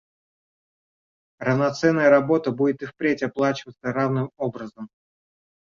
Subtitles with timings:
[1.41, 4.89] Равноценная работа будет и впредь оплачиваться равным образом.